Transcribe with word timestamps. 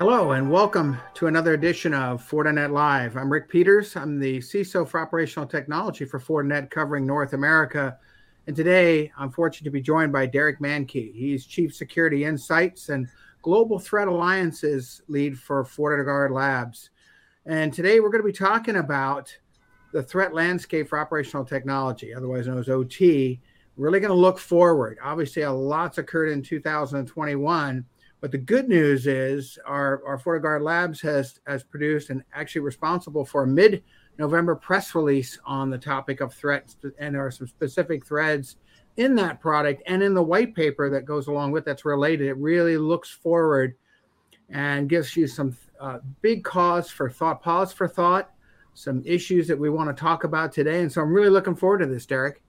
Hello, 0.00 0.32
and 0.32 0.50
welcome 0.50 0.96
to 1.12 1.26
another 1.26 1.52
edition 1.52 1.92
of 1.92 2.26
Fortinet 2.26 2.72
Live. 2.72 3.18
I'm 3.18 3.30
Rick 3.30 3.50
Peters. 3.50 3.96
I'm 3.96 4.18
the 4.18 4.38
CISO 4.38 4.88
for 4.88 4.98
Operational 4.98 5.46
Technology 5.46 6.06
for 6.06 6.18
Fortinet, 6.18 6.70
covering 6.70 7.04
North 7.04 7.34
America. 7.34 7.98
And 8.46 8.56
today, 8.56 9.12
I'm 9.18 9.30
fortunate 9.30 9.66
to 9.66 9.70
be 9.70 9.82
joined 9.82 10.10
by 10.10 10.24
Derek 10.24 10.58
Manky. 10.58 11.12
He's 11.12 11.44
Chief 11.44 11.74
Security 11.74 12.24
Insights 12.24 12.88
and 12.88 13.08
Global 13.42 13.78
Threat 13.78 14.08
Alliances 14.08 15.02
Lead 15.08 15.38
for 15.38 15.62
FortiGuard 15.64 16.30
Labs. 16.30 16.88
And 17.44 17.70
today, 17.70 18.00
we're 18.00 18.08
going 18.08 18.22
to 18.22 18.26
be 18.26 18.32
talking 18.32 18.76
about 18.76 19.36
the 19.92 20.02
threat 20.02 20.32
landscape 20.32 20.88
for 20.88 20.98
operational 20.98 21.44
technology, 21.44 22.14
otherwise 22.14 22.46
known 22.46 22.58
as 22.58 22.70
OT. 22.70 23.38
Really 23.76 24.00
going 24.00 24.08
to 24.08 24.14
look 24.14 24.38
forward. 24.38 24.96
Obviously, 25.04 25.42
a 25.42 25.52
lot's 25.52 25.98
occurred 25.98 26.30
in 26.30 26.40
2021 26.42 27.84
but 28.20 28.30
the 28.30 28.38
good 28.38 28.68
news 28.68 29.06
is 29.06 29.58
our, 29.66 30.02
our 30.06 30.18
FortiGuard 30.18 30.62
Labs 30.62 31.00
has, 31.00 31.40
has 31.46 31.62
produced 31.62 32.10
and 32.10 32.22
actually 32.34 32.60
responsible 32.60 33.24
for 33.24 33.44
a 33.44 33.46
mid 33.46 33.82
November 34.18 34.54
press 34.54 34.94
release 34.94 35.38
on 35.46 35.70
the 35.70 35.78
topic 35.78 36.20
of 36.20 36.34
threats. 36.34 36.76
And 36.98 37.14
there 37.14 37.24
are 37.24 37.30
some 37.30 37.46
specific 37.46 38.04
threads 38.04 38.56
in 38.98 39.14
that 39.14 39.40
product 39.40 39.82
and 39.86 40.02
in 40.02 40.12
the 40.12 40.22
white 40.22 40.54
paper 40.54 40.90
that 40.90 41.06
goes 41.06 41.28
along 41.28 41.52
with 41.52 41.64
that's 41.64 41.86
related. 41.86 42.26
It 42.26 42.36
really 42.36 42.76
looks 42.76 43.08
forward 43.08 43.74
and 44.50 44.88
gives 44.88 45.16
you 45.16 45.26
some 45.26 45.56
uh, 45.80 46.00
big 46.20 46.44
cause 46.44 46.90
for 46.90 47.08
thought, 47.08 47.42
pause 47.42 47.72
for 47.72 47.88
thought, 47.88 48.30
some 48.74 49.02
issues 49.06 49.48
that 49.48 49.58
we 49.58 49.70
want 49.70 49.94
to 49.94 49.98
talk 49.98 50.24
about 50.24 50.52
today. 50.52 50.82
And 50.82 50.92
so 50.92 51.00
I'm 51.00 51.12
really 51.12 51.30
looking 51.30 51.54
forward 51.54 51.78
to 51.78 51.86
this, 51.86 52.04
Derek. 52.04 52.42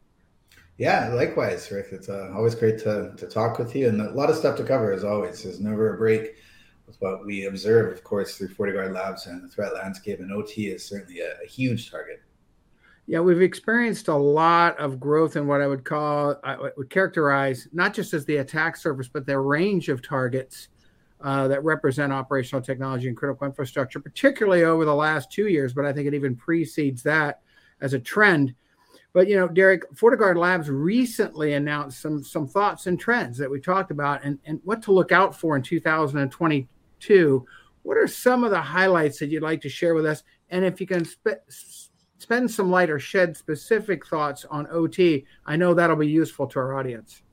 Yeah, 0.82 1.10
likewise, 1.10 1.70
Rick. 1.70 1.90
It's 1.92 2.10
uh, 2.10 2.32
always 2.36 2.56
great 2.56 2.80
to, 2.80 3.14
to 3.16 3.28
talk 3.28 3.60
with 3.60 3.76
you 3.76 3.88
and 3.88 4.02
a 4.02 4.10
lot 4.14 4.32
of 4.32 4.36
stuff 4.36 4.58
to 4.58 4.64
cover 4.64 4.92
as 4.92 5.04
always. 5.04 5.44
There's 5.44 5.60
never 5.60 5.94
a 5.94 5.98
break 6.00 6.38
with 6.88 7.00
what 7.00 7.24
we 7.24 7.46
observe, 7.46 7.94
of 7.94 8.04
course, 8.04 8.36
through 8.36 8.48
FortiGuard 8.48 8.92
Labs 8.92 9.28
and 9.28 9.44
the 9.44 9.48
threat 9.48 9.76
landscape. 9.76 10.20
And 10.20 10.34
OT 10.34 10.70
is 10.70 10.84
certainly 10.84 11.20
a, 11.20 11.34
a 11.44 11.48
huge 11.48 11.92
target. 11.92 12.24
Yeah, 13.06 13.20
we've 13.20 13.44
experienced 13.44 14.08
a 14.08 14.16
lot 14.16 14.76
of 14.80 15.00
growth 15.00 15.36
in 15.36 15.46
what 15.46 15.62
I 15.62 15.68
would 15.68 15.86
call, 15.86 16.38
I 16.44 16.58
would 16.76 16.90
characterize 16.90 17.68
not 17.72 17.94
just 17.94 18.16
as 18.16 18.26
the 18.26 18.38
attack 18.38 18.76
surface, 18.76 19.08
but 19.08 19.28
the 19.28 19.38
range 19.38 19.88
of 19.88 20.02
targets 20.02 20.70
uh, 21.24 21.48
that 21.48 21.64
represent 21.64 22.12
operational 22.12 22.64
technology 22.64 23.08
and 23.08 23.16
critical 23.16 23.46
infrastructure, 23.46 24.00
particularly 24.00 24.64
over 24.64 24.84
the 24.84 24.96
last 24.96 25.32
two 25.32 25.46
years. 25.46 25.76
But 25.76 25.86
I 25.86 25.94
think 25.94 26.08
it 26.08 26.16
even 26.16 26.36
precedes 26.36 27.04
that 27.04 27.42
as 27.82 27.94
a 27.94 28.00
trend. 28.00 28.56
But 29.14 29.28
you 29.28 29.36
know, 29.36 29.48
Derek, 29.48 29.90
FortiGuard 29.94 30.38
Labs 30.38 30.70
recently 30.70 31.54
announced 31.54 32.02
some 32.02 32.24
some 32.24 32.48
thoughts 32.48 32.88
and 32.88 33.00
trends 33.00 33.38
that 33.38 33.52
we 33.52 33.60
talked 33.60 33.92
about, 33.92 34.24
and 34.24 34.40
and 34.46 34.60
what 34.64 34.82
to 34.84 34.92
look 34.92 35.12
out 35.12 35.38
for 35.38 35.56
in 35.56 35.62
2022. 35.62 37.46
What 37.84 37.98
are 37.98 38.08
some 38.08 38.44
of 38.44 38.52
the 38.52 38.62
highlights 38.62 39.20
that 39.20 39.30
you'd 39.30 39.44
like 39.44 39.62
to 39.62 39.70
share 39.70 39.96
with 39.96 40.06
us? 40.06 40.24
And 40.50 40.64
if 40.64 40.80
you 40.80 40.88
can 40.88 41.04
sp- 41.04 41.44
spend 42.20 42.52
some 42.52 42.70
light 42.70 42.90
or 42.90 43.00
shed 43.00 43.36
specific 43.36 44.06
thoughts 44.06 44.46
on 44.46 44.68
OT, 44.70 45.26
I 45.46 45.56
know 45.56 45.74
that'll 45.74 45.96
be 45.96 46.08
useful 46.08 46.46
to 46.48 46.60
our 46.60 46.78
audience. 46.78 47.24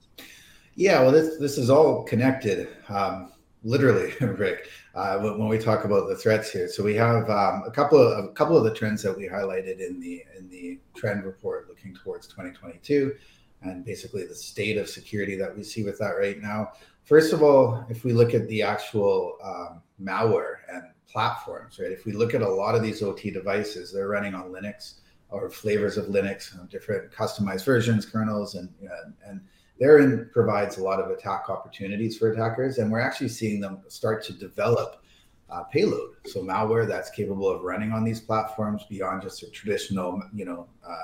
Yeah, 0.74 1.00
well, 1.02 1.12
this 1.12 1.38
this 1.38 1.58
is 1.58 1.70
all 1.70 2.02
connected. 2.04 2.68
Um, 2.88 3.32
literally, 3.62 4.12
Rick, 4.20 4.68
uh, 4.94 5.18
when 5.18 5.48
we 5.48 5.58
talk 5.58 5.84
about 5.84 6.08
the 6.08 6.16
threats 6.16 6.50
here. 6.50 6.68
So 6.68 6.82
we 6.82 6.94
have 6.94 7.28
um, 7.30 7.62
a 7.66 7.70
couple 7.70 8.00
of 8.00 8.24
a 8.24 8.28
couple 8.32 8.56
of 8.56 8.64
the 8.64 8.74
trends 8.74 9.02
that 9.02 9.16
we 9.16 9.28
highlighted 9.28 9.80
in 9.80 10.00
the 10.00 10.24
in 10.36 10.48
the 10.48 10.78
trend 10.94 11.24
report 11.24 11.68
looking 11.68 11.94
towards 11.94 12.26
2022, 12.28 13.14
and 13.62 13.84
basically 13.84 14.26
the 14.26 14.34
state 14.34 14.76
of 14.76 14.88
security 14.88 15.36
that 15.36 15.56
we 15.56 15.62
see 15.62 15.84
with 15.84 15.98
that 15.98 16.12
right 16.18 16.40
now. 16.40 16.72
First 17.04 17.32
of 17.32 17.42
all, 17.42 17.84
if 17.88 18.04
we 18.04 18.12
look 18.12 18.34
at 18.34 18.46
the 18.48 18.62
actual 18.62 19.38
um, 19.42 19.82
malware 20.00 20.56
and 20.70 20.82
platforms, 21.10 21.78
right? 21.80 21.90
If 21.90 22.04
we 22.04 22.12
look 22.12 22.34
at 22.34 22.42
a 22.42 22.48
lot 22.48 22.74
of 22.74 22.82
these 22.82 23.02
OT 23.02 23.30
devices, 23.30 23.92
they're 23.92 24.08
running 24.08 24.34
on 24.34 24.52
Linux 24.52 25.00
or 25.30 25.48
flavors 25.50 25.96
of 25.96 26.06
Linux, 26.06 26.52
different 26.70 27.10
customized 27.10 27.64
versions, 27.64 28.04
kernels, 28.04 28.54
and 28.54 28.68
and, 28.80 29.14
and 29.26 29.40
therein 29.78 30.28
provides 30.32 30.78
a 30.78 30.82
lot 30.82 31.00
of 31.00 31.10
attack 31.10 31.48
opportunities 31.48 32.16
for 32.16 32.32
attackers, 32.32 32.78
and 32.78 32.90
we're 32.90 33.00
actually 33.00 33.28
seeing 33.28 33.60
them 33.60 33.80
start 33.88 34.24
to 34.24 34.32
develop 34.32 35.02
uh, 35.50 35.62
payload. 35.64 36.14
So 36.26 36.42
malware 36.42 36.86
that's 36.86 37.10
capable 37.10 37.48
of 37.48 37.62
running 37.62 37.92
on 37.92 38.04
these 38.04 38.20
platforms 38.20 38.84
beyond 38.88 39.22
just 39.22 39.42
a 39.42 39.50
traditional, 39.50 40.22
you 40.34 40.44
know, 40.44 40.66
uh, 40.86 40.94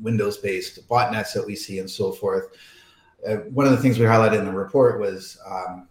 Windows-based 0.00 0.88
botnets 0.88 1.34
that 1.34 1.46
we 1.46 1.54
see 1.54 1.80
and 1.80 1.90
so 1.90 2.12
forth. 2.12 2.48
Uh, 3.26 3.36
one 3.52 3.66
of 3.66 3.72
the 3.72 3.78
things 3.78 3.98
we 3.98 4.06
highlighted 4.06 4.38
in 4.38 4.46
the 4.46 4.52
report 4.52 4.98
was 4.98 5.38
um, 5.46 5.88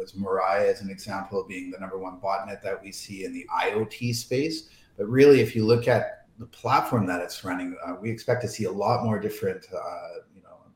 was 0.00 0.12
Mirai 0.12 0.66
as 0.66 0.80
an 0.80 0.90
example 0.90 1.40
of 1.40 1.48
being 1.48 1.70
the 1.70 1.78
number 1.78 1.98
one 1.98 2.18
botnet 2.20 2.62
that 2.62 2.82
we 2.82 2.90
see 2.90 3.24
in 3.24 3.32
the 3.32 3.46
IoT 3.54 4.14
space. 4.14 4.70
But 4.96 5.06
really, 5.08 5.40
if 5.40 5.54
you 5.54 5.64
look 5.64 5.86
at 5.86 6.26
the 6.38 6.46
platform 6.46 7.06
that 7.06 7.20
it's 7.20 7.44
running, 7.44 7.76
uh, 7.86 7.94
we 8.00 8.10
expect 8.10 8.40
to 8.42 8.48
see 8.48 8.64
a 8.64 8.72
lot 8.72 9.04
more 9.04 9.20
different 9.20 9.66
uh, 9.72 10.20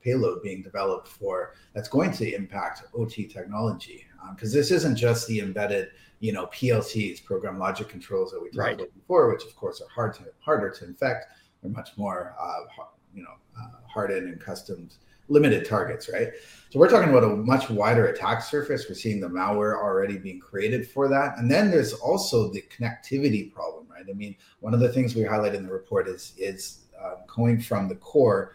payload 0.04 0.42
being 0.42 0.62
developed 0.62 1.08
for 1.08 1.54
that's 1.72 1.88
going 1.88 2.12
to 2.12 2.34
impact 2.34 2.82
OT 2.94 3.26
technology. 3.26 4.06
Because 4.34 4.54
um, 4.54 4.58
this 4.58 4.70
isn't 4.70 4.96
just 4.96 5.26
the 5.26 5.40
embedded, 5.40 5.88
you 6.20 6.32
know, 6.32 6.46
PLCs, 6.46 7.24
program 7.24 7.58
logic 7.58 7.88
controls 7.88 8.30
that 8.32 8.40
we 8.40 8.48
talked 8.48 8.58
right. 8.58 8.74
about 8.74 8.94
before, 8.94 9.32
which 9.32 9.44
of 9.44 9.56
course 9.56 9.80
are 9.80 9.88
hard 9.88 10.14
to 10.14 10.24
harder 10.40 10.70
to 10.70 10.84
infect. 10.84 11.26
They're 11.62 11.70
much 11.70 11.90
more, 11.96 12.34
uh, 12.40 12.84
you 13.14 13.22
know, 13.22 13.34
uh, 13.58 13.86
hardened 13.88 14.28
and 14.28 14.40
custom 14.40 14.88
limited 15.28 15.66
targets, 15.66 16.10
right? 16.12 16.28
So 16.70 16.78
we're 16.78 16.90
talking 16.90 17.10
about 17.10 17.24
a 17.24 17.28
much 17.28 17.70
wider 17.70 18.08
attack 18.08 18.42
surface. 18.42 18.86
We're 18.88 18.94
seeing 18.94 19.20
the 19.20 19.28
malware 19.28 19.74
already 19.74 20.18
being 20.18 20.38
created 20.38 20.88
for 20.88 21.08
that, 21.08 21.38
and 21.38 21.50
then 21.50 21.70
there's 21.70 21.94
also 21.94 22.52
the 22.52 22.62
connectivity 22.62 23.52
problem, 23.52 23.86
right? 23.90 24.04
I 24.08 24.12
mean, 24.12 24.36
one 24.60 24.74
of 24.74 24.80
the 24.80 24.90
things 24.90 25.14
we 25.14 25.24
highlight 25.24 25.54
in 25.54 25.64
the 25.64 25.72
report 25.72 26.08
is 26.08 26.34
is 26.36 26.84
uh, 27.00 27.16
going 27.26 27.60
from 27.60 27.88
the 27.88 27.94
core 27.96 28.54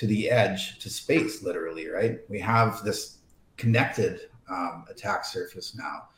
to 0.00 0.06
the 0.06 0.30
edge 0.30 0.78
to 0.78 0.88
space, 0.88 1.42
literally, 1.42 1.86
right? 1.86 2.20
We 2.30 2.38
have 2.40 2.82
this 2.82 3.18
connected 3.58 4.30
um, 4.48 4.86
attack 4.90 5.26
surface 5.26 5.76
now. 5.76 6.08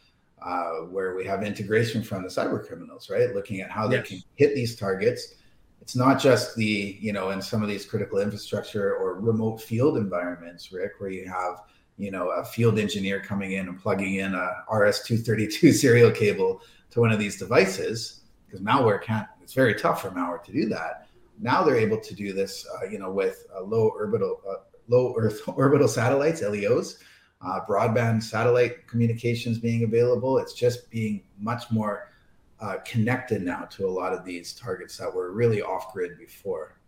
Uh, 0.41 0.87
where 0.91 1.15
we 1.15 1.25
have 1.25 1.45
integration 1.45 2.03
from 2.03 2.25
the 2.25 2.29
cyber 2.29 2.67
criminals, 2.67 3.09
right? 3.09 3.33
Looking 3.33 3.61
at 3.61 3.71
how 3.71 3.87
they 3.87 3.99
yes. 3.99 4.09
can 4.09 4.19
hit 4.35 4.57
these 4.57 4.75
targets. 4.75 5.35
It's 5.81 5.95
not 5.95 6.21
just 6.21 6.57
the, 6.57 6.99
you 7.01 7.13
know, 7.13 7.31
in 7.31 7.41
some 7.41 7.63
of 7.63 7.69
these 7.69 7.87
critical 7.87 8.19
infrastructure 8.19 8.97
or 8.97 9.21
remote 9.21 9.63
field 9.63 9.97
environments, 9.97 10.73
Rick, 10.73 10.95
where 10.99 11.11
you 11.11 11.29
have, 11.29 11.63
you 11.97 12.11
know, 12.11 12.31
a 12.31 12.45
field 12.45 12.81
engineer 12.81 13.21
coming 13.21 13.53
in 13.53 13.69
and 13.69 13.81
plugging 13.81 14.17
in 14.17 14.35
a 14.35 14.65
RS-232 14.73 15.73
serial 15.75 16.11
cable 16.11 16.61
to 16.91 16.99
one 16.99 17.13
of 17.13 17.21
these 17.21 17.39
devices, 17.39 18.23
because 18.45 18.61
malware 18.61 19.01
can't. 19.01 19.29
It's 19.43 19.55
very 19.55 19.77
tough 19.77 20.03
for 20.03 20.11
malware 20.11 20.43
to 20.43 20.53
do 20.53 20.69
that. 20.71 21.07
Now 21.43 21.65
they're 21.65 21.77
able 21.77 21.99
to 21.99 22.15
do 22.15 22.33
this, 22.33 22.67
uh, 22.67 22.87
you 22.87 22.99
know, 22.99 23.11
with 23.11 23.47
uh, 23.55 23.63
low 23.63 23.89
orbital, 23.89 24.41
uh, 24.49 24.63
low 24.89 25.15
Earth 25.19 25.41
orbital 25.49 25.89
satellites, 25.89 26.41
LEOs, 26.41 26.99
uh, 27.45 27.61
broadband 27.69 28.23
satellite 28.23 28.87
communications 28.87 29.59
being 29.59 29.83
available. 29.83 30.39
It's 30.39 30.55
just 30.55 30.89
being 30.91 31.25
much 31.39 31.71
more 31.71 32.13
uh, 32.61 32.77
connected 32.87 33.43
now 33.43 33.65
to 33.73 33.87
a 33.87 33.91
lot 33.91 34.13
of 34.13 34.25
these 34.25 34.55
targets 34.55 34.97
that 34.99 35.13
were 35.13 35.33
really 35.33 35.61
off 35.61 35.93
grid 35.93 36.17
before. 36.17 36.79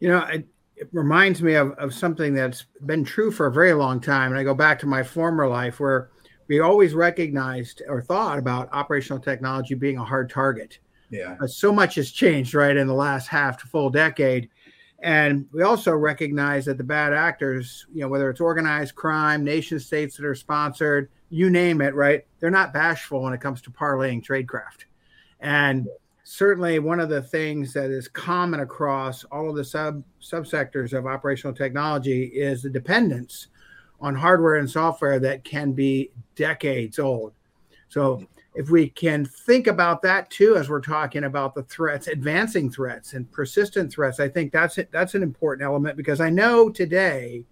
You 0.00 0.10
know, 0.10 0.18
it, 0.24 0.46
it 0.76 0.88
reminds 0.92 1.42
me 1.42 1.54
of, 1.54 1.72
of 1.72 1.94
something 1.94 2.34
that's 2.34 2.66
been 2.84 3.04
true 3.04 3.30
for 3.30 3.46
a 3.46 3.52
very 3.52 3.72
long 3.72 4.00
time. 4.00 4.32
And 4.32 4.38
I 4.38 4.44
go 4.44 4.54
back 4.54 4.78
to 4.80 4.86
my 4.86 5.02
former 5.02 5.48
life 5.48 5.80
where 5.80 6.10
we 6.48 6.60
always 6.60 6.92
recognized 6.92 7.80
or 7.88 8.02
thought 8.02 8.38
about 8.38 8.68
operational 8.72 9.20
technology 9.20 9.74
being 9.74 9.96
a 9.96 10.04
hard 10.04 10.28
target. 10.28 10.78
Yeah. 11.10 11.36
Uh, 11.40 11.46
so 11.46 11.72
much 11.72 11.96
has 11.96 12.10
changed, 12.10 12.54
right, 12.54 12.76
in 12.76 12.86
the 12.86 12.94
last 12.94 13.26
half 13.26 13.58
to 13.58 13.66
full 13.66 13.90
decade. 13.90 14.48
And 15.02 15.46
we 15.52 15.62
also 15.62 15.92
recognize 15.92 16.66
that 16.66 16.78
the 16.78 16.84
bad 16.84 17.12
actors, 17.12 17.86
you 17.92 18.02
know, 18.02 18.08
whether 18.08 18.28
it's 18.30 18.40
organized 18.40 18.94
crime, 18.94 19.44
nation 19.44 19.80
states 19.80 20.16
that 20.16 20.26
are 20.26 20.34
sponsored, 20.34 21.10
you 21.30 21.48
name 21.48 21.80
it, 21.80 21.94
right? 21.94 22.26
They're 22.38 22.50
not 22.50 22.72
bashful 22.72 23.22
when 23.22 23.32
it 23.32 23.40
comes 23.40 23.62
to 23.62 23.70
parlaying 23.70 24.24
tradecraft. 24.24 24.84
And 25.40 25.88
certainly 26.22 26.78
one 26.78 27.00
of 27.00 27.08
the 27.08 27.22
things 27.22 27.72
that 27.72 27.90
is 27.90 28.08
common 28.08 28.60
across 28.60 29.24
all 29.24 29.48
of 29.48 29.56
the 29.56 29.64
sub 29.64 30.04
subsectors 30.22 30.92
of 30.92 31.06
operational 31.06 31.54
technology 31.54 32.24
is 32.24 32.62
the 32.62 32.70
dependence 32.70 33.48
on 34.00 34.14
hardware 34.14 34.56
and 34.56 34.68
software 34.68 35.18
that 35.18 35.44
can 35.44 35.72
be 35.72 36.10
decades 36.36 36.98
old. 36.98 37.32
So 37.88 38.26
if 38.54 38.68
we 38.68 38.88
can 38.88 39.24
think 39.24 39.66
about 39.66 40.02
that 40.02 40.28
too 40.30 40.56
as 40.56 40.68
we're 40.68 40.80
talking 40.80 41.24
about 41.24 41.54
the 41.54 41.62
threats 41.64 42.08
advancing 42.08 42.70
threats 42.70 43.12
and 43.12 43.30
persistent 43.30 43.92
threats 43.92 44.18
i 44.18 44.28
think 44.28 44.52
that's 44.52 44.78
it 44.78 44.90
that's 44.90 45.14
an 45.14 45.22
important 45.22 45.64
element 45.64 45.96
because 45.96 46.20
i 46.20 46.28
know 46.28 46.68
today 46.68 47.44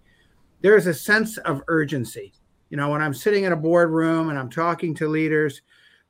there's 0.61 0.87
a 0.87 0.93
sense 0.93 1.37
of 1.39 1.61
urgency. 1.67 2.33
You 2.69 2.77
know 2.77 2.89
when 2.89 3.01
i'm 3.01 3.13
sitting 3.13 3.45
in 3.45 3.51
a 3.51 3.57
boardroom 3.57 4.29
and 4.29 4.37
i'm 4.37 4.49
talking 4.49 4.93
to 4.95 5.07
leaders 5.07 5.61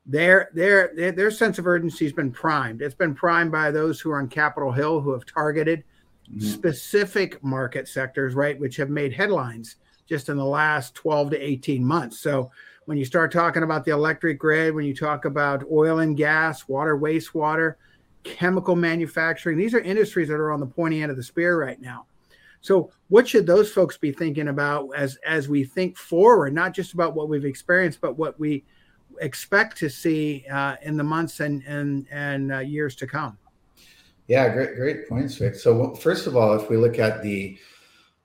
their 0.06 0.50
their 0.54 0.92
their, 0.96 1.12
their 1.12 1.32
sense 1.32 1.58
of 1.58 1.68
urgency 1.68 2.06
has 2.06 2.14
been 2.14 2.32
primed. 2.32 2.82
It's 2.82 2.96
been 2.96 3.16
primed 3.16 3.52
by 3.52 3.72
those 3.72 4.02
who 4.02 4.12
are 4.12 4.20
on 4.20 4.28
capitol 4.28 4.72
hill 4.72 5.00
who 5.00 5.14
have 5.14 5.26
targeted 5.26 5.84
mm-hmm. 6.30 6.42
specific 6.42 7.42
market 7.44 7.88
sectors 7.88 8.34
right 8.36 8.60
which 8.60 8.76
have 8.76 8.90
made 8.90 9.14
headlines 9.14 9.78
just 10.06 10.28
in 10.28 10.36
the 10.36 10.46
last 10.46 10.96
12 10.96 11.32
to 11.32 11.38
18 11.38 11.86
months. 11.86 12.20
So 12.20 12.52
when 12.90 12.98
you 12.98 13.06
start 13.06 13.32
talking 13.32 13.62
about 13.62 13.86
the 13.86 13.92
electric 13.92 14.40
grid, 14.40 14.74
when 14.74 14.84
you 14.84 14.96
talk 14.96 15.26
about 15.26 15.64
oil 15.72 16.00
and 16.00 16.18
gas, 16.18 16.68
water, 16.68 16.98
wastewater, 16.98 17.76
chemical 18.24 18.76
manufacturing, 18.76 19.60
these 19.60 19.76
are 19.76 19.80
industries 19.82 20.28
that 20.28 20.34
are 20.34 20.52
on 20.52 20.60
the 20.60 20.66
pointy 20.66 21.04
end 21.04 21.12
of 21.12 21.16
the 21.16 21.22
spear 21.22 21.62
right 21.62 21.80
now. 21.80 22.08
So, 22.62 22.92
what 23.10 23.28
should 23.28 23.46
those 23.46 23.72
folks 23.72 23.96
be 23.96 24.12
thinking 24.12 24.48
about 24.48 24.90
as 24.96 25.20
as 25.24 25.48
we 25.48 25.66
think 25.66 25.98
forward, 25.98 26.52
not 26.52 26.74
just 26.74 26.96
about 26.96 27.14
what 27.14 27.30
we've 27.30 27.46
experienced, 27.46 28.02
but 28.02 28.18
what 28.18 28.40
we 28.40 28.64
expect 29.22 29.78
to 29.78 29.88
see 29.88 30.44
uh, 30.52 30.78
in 30.82 30.98
the 30.98 31.04
months 31.04 31.42
and 31.42 31.62
and 31.68 32.08
and 32.10 32.52
uh, 32.52 32.58
years 32.58 32.96
to 32.96 33.06
come? 33.06 33.38
Yeah, 34.28 34.52
great 34.52 34.76
great 34.76 35.08
points, 35.08 35.40
Rick. 35.40 35.54
So, 35.54 35.94
first 35.94 36.26
of 36.26 36.36
all, 36.36 36.60
if 36.60 36.72
we 36.72 36.76
look 36.76 36.98
at 36.98 37.22
the 37.22 37.56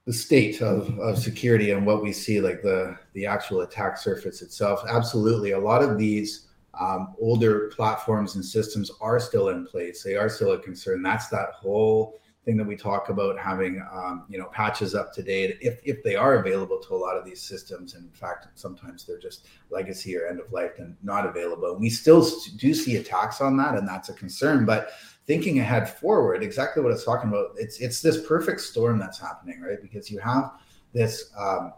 the 0.05 0.13
state 0.13 0.61
of, 0.61 0.97
of 0.99 1.17
security 1.17 1.71
and 1.71 1.85
what 1.85 2.01
we 2.01 2.13
see, 2.13 2.39
like 2.39 2.61
the 2.61 2.97
the 3.13 3.25
actual 3.25 3.61
attack 3.61 3.97
surface 3.97 4.41
itself, 4.41 4.83
absolutely, 4.87 5.51
a 5.51 5.59
lot 5.59 5.83
of 5.83 5.97
these 5.97 6.47
um, 6.79 7.15
older 7.19 7.71
platforms 7.75 8.35
and 8.35 8.45
systems 8.45 8.91
are 9.01 9.19
still 9.19 9.49
in 9.49 9.65
place. 9.65 10.03
They 10.03 10.15
are 10.15 10.29
still 10.29 10.51
a 10.51 10.59
concern. 10.59 11.01
That's 11.01 11.27
that 11.29 11.53
whole 11.53 12.19
thing 12.43 12.57
that 12.57 12.67
we 12.67 12.75
talk 12.75 13.09
about 13.09 13.39
having 13.39 13.83
um, 13.91 14.25
you 14.29 14.37
know 14.37 14.45
patches 14.45 14.93
up 14.93 15.11
to 15.13 15.23
date 15.23 15.57
if, 15.61 15.79
if 15.83 16.03
they 16.03 16.15
are 16.15 16.35
available 16.35 16.79
to 16.79 16.93
a 16.93 16.95
lot 16.95 17.17
of 17.17 17.25
these 17.25 17.41
systems. 17.41 17.95
And 17.95 18.05
in 18.05 18.11
fact 18.11 18.47
sometimes 18.53 19.05
they're 19.05 19.19
just 19.19 19.47
legacy 19.71 20.15
or 20.15 20.27
end 20.27 20.39
of 20.39 20.51
life 20.51 20.77
and 20.77 20.95
not 21.01 21.25
available. 21.25 21.75
We 21.75 21.89
still 21.89 22.23
do 22.57 22.75
see 22.75 22.97
attacks 22.97 23.41
on 23.41 23.57
that 23.57 23.75
and 23.75 23.87
that's 23.87 24.09
a 24.09 24.13
concern. 24.13 24.65
But 24.65 24.91
thinking 25.27 25.59
ahead 25.59 25.89
forward 25.89 26.43
exactly 26.43 26.83
what 26.83 26.91
it's 26.91 27.03
talking 27.03 27.29
about 27.29 27.51
it's 27.57 27.79
it's 27.79 28.01
this 28.01 28.25
perfect 28.27 28.61
storm 28.61 28.99
that's 28.99 29.19
happening 29.19 29.61
right? 29.61 29.81
Because 29.81 30.09
you 30.09 30.19
have 30.19 30.51
this 30.93 31.31
um, 31.37 31.73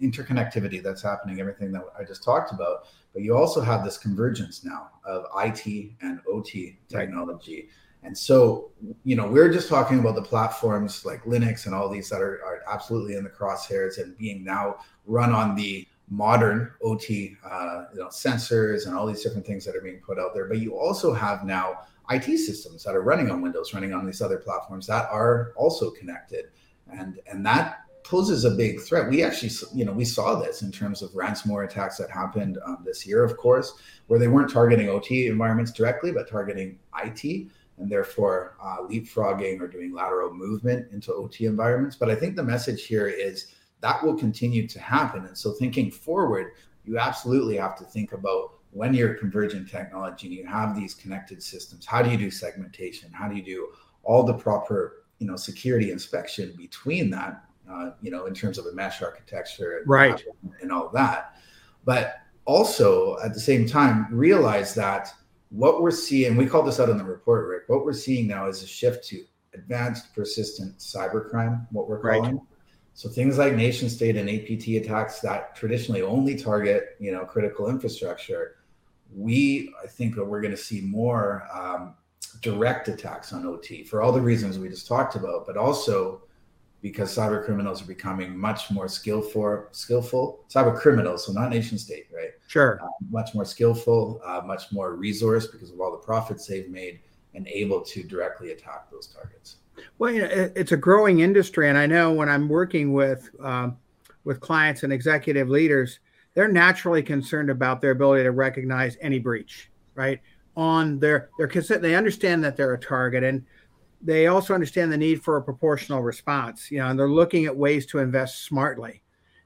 interconnectivity 0.00 0.82
that's 0.82 1.02
happening 1.02 1.40
everything 1.40 1.72
that 1.72 1.82
i 1.98 2.04
just 2.04 2.22
talked 2.22 2.52
about 2.52 2.86
but 3.12 3.22
you 3.22 3.36
also 3.36 3.60
have 3.60 3.84
this 3.84 3.98
convergence 3.98 4.64
now 4.64 4.88
of 5.04 5.26
it 5.36 5.92
and 6.00 6.20
ot 6.32 6.76
technology 6.88 7.56
right. 7.56 7.68
and 8.04 8.16
so, 8.16 8.70
you 9.04 9.14
know, 9.14 9.28
we're 9.28 9.52
just 9.52 9.68
talking 9.68 10.00
about 10.00 10.16
the 10.16 10.22
platforms 10.22 11.04
like 11.04 11.22
Linux 11.22 11.66
and 11.66 11.74
all 11.74 11.88
these 11.88 12.08
that 12.08 12.20
are, 12.20 12.40
are 12.44 12.62
absolutely 12.68 13.14
in 13.14 13.22
the 13.22 13.30
crosshairs 13.30 14.02
and 14.02 14.16
being 14.18 14.42
now 14.42 14.76
run 15.06 15.32
on 15.32 15.54
the 15.54 15.86
modern 16.10 16.72
OT, 16.82 17.36
uh, 17.48 17.84
you 17.94 18.00
know, 18.00 18.08
sensors 18.08 18.86
and 18.86 18.96
all 18.96 19.06
these 19.06 19.22
different 19.22 19.46
things 19.46 19.64
that 19.64 19.76
are 19.76 19.80
being 19.80 20.00
put 20.00 20.18
out 20.18 20.34
there. 20.34 20.46
But 20.46 20.58
you 20.58 20.76
also 20.76 21.12
have 21.12 21.44
now 21.44 21.80
IT 22.14 22.38
systems 22.38 22.84
that 22.84 22.94
are 22.94 23.02
running 23.02 23.30
on 23.30 23.40
Windows, 23.40 23.74
running 23.74 23.92
on 23.92 24.06
these 24.06 24.22
other 24.22 24.38
platforms 24.38 24.86
that 24.86 25.08
are 25.10 25.52
also 25.56 25.90
connected, 25.90 26.46
and 26.92 27.20
and 27.26 27.44
that 27.46 27.80
poses 28.04 28.44
a 28.44 28.50
big 28.50 28.80
threat. 28.80 29.08
We 29.08 29.22
actually, 29.22 29.50
you 29.74 29.84
know, 29.84 29.92
we 29.92 30.04
saw 30.04 30.34
this 30.34 30.62
in 30.62 30.72
terms 30.72 31.02
of 31.02 31.10
ransomware 31.10 31.64
attacks 31.64 31.98
that 31.98 32.10
happened 32.10 32.58
um, 32.66 32.78
this 32.84 33.06
year, 33.06 33.22
of 33.22 33.36
course, 33.36 33.74
where 34.08 34.18
they 34.18 34.28
weren't 34.28 34.50
targeting 34.50 34.88
OT 34.88 35.28
environments 35.28 35.70
directly, 35.70 36.10
but 36.12 36.28
targeting 36.28 36.78
IT 37.02 37.48
and 37.78 37.90
therefore 37.90 38.56
uh, 38.62 38.78
leapfrogging 38.82 39.60
or 39.60 39.66
doing 39.66 39.92
lateral 39.92 40.32
movement 40.32 40.90
into 40.92 41.12
OT 41.12 41.46
environments. 41.46 41.96
But 41.96 42.10
I 42.10 42.14
think 42.14 42.36
the 42.36 42.42
message 42.42 42.86
here 42.86 43.08
is 43.08 43.54
that 43.80 44.02
will 44.02 44.16
continue 44.16 44.66
to 44.68 44.80
happen. 44.80 45.26
And 45.26 45.36
so 45.36 45.52
thinking 45.52 45.90
forward, 45.90 46.52
you 46.84 46.98
absolutely 46.98 47.56
have 47.56 47.76
to 47.78 47.84
think 47.84 48.12
about 48.12 48.54
when 48.72 48.94
you're 48.94 49.14
convergent 49.14 49.68
technology 49.68 50.26
and 50.26 50.36
you 50.36 50.46
have 50.46 50.74
these 50.74 50.94
connected 50.94 51.42
systems, 51.42 51.84
how 51.86 52.02
do 52.02 52.10
you 52.10 52.16
do 52.16 52.30
segmentation? 52.30 53.12
How 53.12 53.28
do 53.28 53.36
you 53.36 53.42
do 53.42 53.68
all 54.02 54.24
the 54.24 54.34
proper, 54.34 55.04
you 55.18 55.26
know, 55.26 55.36
security 55.36 55.90
inspection 55.90 56.54
between 56.56 57.10
that, 57.10 57.44
uh, 57.70 57.90
you 58.00 58.10
know, 58.10 58.26
in 58.26 58.34
terms 58.34 58.58
of 58.58 58.66
a 58.66 58.72
mesh 58.72 59.02
architecture 59.02 59.78
and, 59.78 59.88
right. 59.88 60.24
and 60.62 60.72
all 60.72 60.88
that. 60.88 61.36
But 61.84 62.16
also 62.46 63.18
at 63.22 63.34
the 63.34 63.40
same 63.40 63.66
time, 63.66 64.06
realize 64.10 64.74
that 64.74 65.12
what 65.50 65.82
we're 65.82 65.90
seeing, 65.90 66.36
we 66.36 66.46
call 66.46 66.62
this 66.62 66.80
out 66.80 66.88
in 66.88 66.96
the 66.96 67.04
report, 67.04 67.46
Rick. 67.46 67.64
What 67.66 67.84
we're 67.84 67.92
seeing 67.92 68.26
now 68.26 68.48
is 68.48 68.62
a 68.62 68.66
shift 68.66 69.06
to 69.08 69.22
advanced 69.54 70.14
persistent 70.14 70.78
cybercrime, 70.78 71.66
what 71.70 71.88
we're 71.88 72.00
calling. 72.00 72.36
Right. 72.36 72.46
So 72.94 73.08
things 73.08 73.38
like 73.38 73.54
nation 73.54 73.88
state 73.88 74.16
and 74.16 74.28
APT 74.28 74.68
attacks 74.84 75.20
that 75.20 75.54
traditionally 75.54 76.02
only 76.02 76.36
target, 76.36 76.96
you 76.98 77.12
know, 77.12 77.24
critical 77.24 77.68
infrastructure. 77.68 78.56
We, 79.14 79.74
I 79.82 79.86
think, 79.86 80.14
that 80.16 80.24
we're 80.24 80.40
going 80.40 80.52
to 80.52 80.56
see 80.56 80.80
more 80.80 81.46
um, 81.52 81.94
direct 82.40 82.88
attacks 82.88 83.32
on 83.32 83.46
OT 83.46 83.84
for 83.84 84.02
all 84.02 84.12
the 84.12 84.20
reasons 84.20 84.58
we 84.58 84.68
just 84.68 84.86
talked 84.86 85.16
about, 85.16 85.46
but 85.46 85.56
also 85.56 86.22
because 86.82 87.16
cyber 87.16 87.44
criminals 87.44 87.80
are 87.80 87.86
becoming 87.86 88.36
much 88.36 88.70
more 88.70 88.88
skillful 88.88 89.68
skillful 89.70 90.44
cyber 90.50 90.76
criminals 90.76 91.24
so 91.24 91.32
not 91.32 91.48
nation 91.48 91.78
state 91.78 92.08
right? 92.14 92.30
Sure. 92.48 92.80
Uh, 92.82 92.88
much 93.08 93.34
more 93.34 93.44
skillful 93.44 94.20
uh, 94.24 94.42
much 94.44 94.70
more 94.72 94.96
resource 94.96 95.46
because 95.46 95.70
of 95.70 95.80
all 95.80 95.92
the 95.92 95.98
profits 95.98 96.46
they've 96.46 96.68
made 96.68 97.00
and 97.34 97.46
able 97.46 97.80
to 97.80 98.02
directly 98.02 98.50
attack 98.50 98.90
those 98.90 99.06
targets. 99.06 99.56
Well 99.98 100.10
you 100.10 100.22
know, 100.22 100.28
it, 100.28 100.52
it's 100.56 100.72
a 100.72 100.76
growing 100.76 101.20
industry 101.20 101.68
and 101.68 101.78
i 101.78 101.86
know 101.86 102.12
when 102.12 102.28
i'm 102.28 102.48
working 102.48 102.92
with 102.92 103.30
um, 103.40 103.78
with 104.24 104.40
clients 104.40 104.82
and 104.82 104.92
executive 104.92 105.48
leaders 105.48 106.00
they're 106.34 106.48
naturally 106.48 107.02
concerned 107.02 107.50
about 107.50 107.80
their 107.80 107.90
ability 107.90 108.24
to 108.24 108.30
recognize 108.30 108.96
any 109.00 109.18
breach 109.18 109.70
right 109.94 110.20
on 110.56 110.98
their 110.98 111.30
their 111.38 111.46
consent, 111.46 111.82
they 111.82 111.94
understand 111.94 112.44
that 112.44 112.56
they're 112.56 112.74
a 112.74 112.80
target 112.80 113.22
and 113.24 113.44
they 114.02 114.26
also 114.26 114.52
understand 114.52 114.92
the 114.92 114.96
need 114.96 115.22
for 115.22 115.36
a 115.36 115.42
proportional 115.42 116.02
response, 116.02 116.70
you 116.70 116.78
know, 116.78 116.88
and 116.88 116.98
they're 116.98 117.08
looking 117.08 117.46
at 117.46 117.56
ways 117.56 117.86
to 117.86 117.98
invest 117.98 118.44
smartly. 118.44 119.02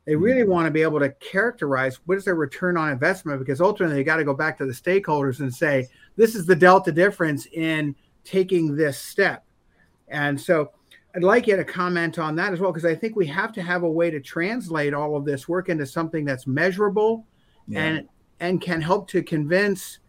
They 0.07 0.17
really 0.17 0.43
mm-hmm. 0.43 0.51
want 0.51 0.67
to 0.67 0.71
be 0.71 0.83
able 0.83 1.01
to 1.01 1.11
characterize 1.11 2.01
what 2.07 2.17
is 2.17 2.25
their 2.25 2.37
return 2.37 2.77
on 2.77 2.91
investment 2.91 3.39
because 3.39 3.61
ultimately 3.61 3.99
you 3.99 4.05
got 4.05 4.17
to 4.17 4.25
go 4.25 4.35
back 4.35 4.57
to 4.59 4.67
the 4.67 4.73
stakeholders 4.73 5.41
and 5.41 5.55
say, 5.55 5.89
this 6.17 6.35
is 6.35 6.47
the 6.47 6.57
delta 6.57 6.93
difference 6.93 7.47
in 7.53 7.95
taking 8.25 8.75
this 8.75 8.99
step. 8.99 9.45
And 10.09 10.41
so 10.41 10.71
I'd 11.17 11.25
like 11.25 11.47
you 11.47 11.57
to 11.57 11.65
comment 11.65 12.19
on 12.19 12.37
that 12.37 12.53
as 12.53 12.61
well, 12.61 12.71
because 12.71 12.85
I 12.85 12.95
think 12.95 13.17
we 13.17 13.27
have 13.29 13.51
to 13.53 13.63
have 13.63 13.85
a 13.85 13.91
way 13.91 14.11
to 14.11 14.21
translate 14.21 14.93
all 14.93 15.17
of 15.17 15.25
this 15.25 15.49
work 15.49 15.71
into 15.71 15.87
something 15.87 16.27
that's 16.27 16.47
measurable 16.47 17.27
yeah. 17.67 17.85
and 17.85 18.09
and 18.41 18.61
can 18.61 18.83
help 18.83 19.09
to 19.09 19.23
convince 19.23 20.01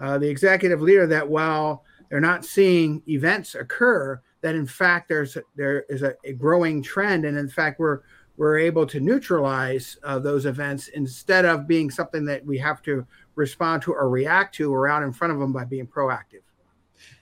uh, 0.00 0.18
the 0.18 0.28
executive 0.28 0.82
leader 0.82 1.06
that 1.06 1.28
while 1.28 1.84
they're 2.10 2.20
not 2.20 2.44
seeing 2.44 3.00
events 3.08 3.54
occur 3.54 4.20
that 4.40 4.56
in 4.56 4.66
fact 4.66 5.08
there's 5.08 5.38
there 5.54 5.84
is 5.88 6.02
a, 6.02 6.14
a 6.24 6.32
growing 6.32 6.82
trend 6.82 7.24
and 7.24 7.38
in 7.38 7.48
fact 7.48 7.78
we're 7.78 8.00
we're 8.36 8.58
able 8.58 8.84
to 8.86 8.98
neutralize 8.98 9.96
uh, 10.02 10.18
those 10.18 10.46
events 10.46 10.88
instead 10.88 11.44
of 11.44 11.68
being 11.68 11.90
something 11.90 12.24
that 12.24 12.44
we 12.44 12.58
have 12.58 12.82
to 12.82 13.06
respond 13.36 13.82
to 13.82 13.92
or 13.92 14.10
react 14.10 14.52
to 14.56 14.74
or 14.74 14.88
out 14.88 15.04
in 15.04 15.12
front 15.12 15.32
of 15.32 15.38
them 15.38 15.52
by 15.52 15.64
being 15.64 15.86
proactive 15.86 16.42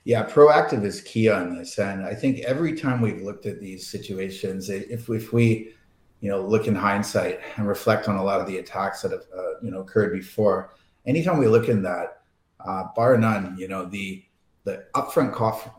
yeah 0.05 0.25
proactive 0.25 0.85
is 0.85 1.01
key 1.03 1.29
on 1.29 1.57
this 1.57 1.79
and 1.79 2.05
i 2.05 2.15
think 2.15 2.41
every 2.41 2.75
time 2.75 3.01
we've 3.01 3.23
looked 3.23 3.47
at 3.47 3.61
these 3.61 3.87
situations 3.87 4.71
if, 4.71 5.09
if 5.11 5.33
we 5.33 5.73
you 6.21 6.31
know 6.31 6.41
look 6.41 6.67
in 6.67 6.75
hindsight 6.75 7.41
and 7.57 7.69
reflect 7.69 8.09
on 8.09 8.17
a 8.17 8.23
lot 8.23 8.41
of 8.41 8.47
the 8.47 8.59
attacks 8.59 9.03
that 9.03 9.13
have 9.13 9.25
uh, 9.37 9.59
you 9.63 9.71
know 9.71 9.81
occurred 9.81 10.13
before 10.13 10.75
anytime 11.07 11.39
we 11.39 11.47
look 11.47 11.69
in 11.69 11.83
that 11.83 12.23
uh, 12.61 12.85
bar 12.95 13.17
none 13.19 13.55
you 13.59 13.69
know 13.69 13.85
the 13.85 14.25
the 14.65 14.83
upfront 14.95 15.33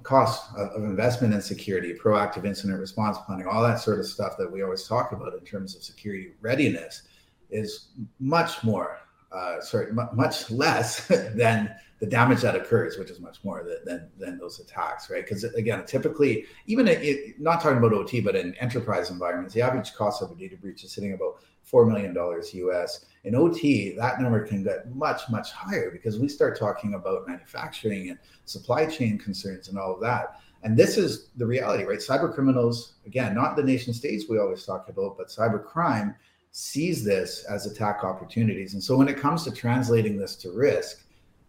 cost, 0.03 0.43
of, 0.55 0.83
investment 0.83 1.33
in 1.33 1.41
security, 1.41 1.93
proactive 1.93 2.45
incident 2.45 2.79
response 2.79 3.17
planning, 3.25 3.47
all 3.47 3.63
that 3.63 3.79
sort 3.79 3.99
of 3.99 4.05
stuff 4.05 4.37
that 4.37 4.51
we 4.51 4.61
always 4.61 4.87
talk 4.87 5.11
about 5.11 5.33
in 5.33 5.39
terms 5.39 5.75
of 5.75 5.83
security 5.83 6.33
readiness 6.39 7.01
is 7.49 7.87
much 8.19 8.63
more, 8.63 8.99
uh, 9.31 9.59
sorry, 9.59 9.91
much 10.13 10.51
less 10.51 11.07
than 11.35 11.73
the 11.99 12.05
damage 12.05 12.41
that 12.41 12.55
occurs, 12.55 12.97
which 12.97 13.09
is 13.09 13.19
much 13.19 13.43
more 13.43 13.63
than 13.63 13.77
than, 13.85 14.09
than 14.17 14.37
those 14.37 14.59
attacks, 14.59 15.09
right? 15.09 15.23
Because 15.23 15.43
again, 15.43 15.85
typically, 15.85 16.45
even 16.67 16.87
it, 16.87 17.39
not 17.39 17.61
talking 17.61 17.77
about 17.77 17.93
OT, 17.93 18.19
but 18.19 18.35
in 18.35 18.53
enterprise 18.55 19.09
environments, 19.09 19.53
the 19.53 19.61
average 19.61 19.93
cost 19.93 20.21
of 20.21 20.31
a 20.31 20.35
data 20.35 20.57
breach 20.57 20.83
is 20.83 20.91
sitting 20.91 21.13
about 21.13 21.39
four 21.63 21.85
million 21.85 22.13
dollars 22.13 22.53
US. 22.53 23.05
In 23.23 23.33
OT, 23.35 23.95
that 23.97 24.21
number 24.21 24.45
can 24.45 24.63
get 24.63 24.93
much 24.93 25.21
much 25.29 25.51
higher 25.51 25.89
because 25.89 26.19
we 26.19 26.27
start 26.27 26.59
talking 26.59 26.93
about 26.95 27.27
manufacturing 27.27 28.09
and 28.09 28.19
supply 28.45 28.85
chain 28.85 29.17
concerns 29.17 29.69
and 29.69 29.77
all 29.77 29.93
of 29.93 30.01
that. 30.01 30.39
And 30.63 30.75
this 30.75 30.97
is 30.97 31.29
the 31.37 31.45
reality, 31.45 31.83
right? 31.83 31.99
Cyber 31.99 32.33
criminals, 32.33 32.95
again, 33.05 33.35
not 33.35 33.55
the 33.55 33.63
nation 33.63 33.93
states 33.93 34.25
we 34.27 34.39
always 34.39 34.65
talk 34.65 34.89
about, 34.89 35.15
but 35.15 35.27
cyber 35.27 35.63
crime 35.63 36.15
sees 36.51 37.03
this 37.03 37.45
as 37.49 37.65
attack 37.67 38.03
opportunities. 38.03 38.73
And 38.73 38.83
so 38.83 38.97
when 38.97 39.07
it 39.07 39.17
comes 39.17 39.43
to 39.43 39.51
translating 39.51 40.17
this 40.17 40.35
to 40.37 40.51
risk, 40.51 41.04